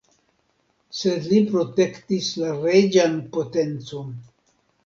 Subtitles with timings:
[0.99, 4.13] Sed li protektis la reĝan potencon.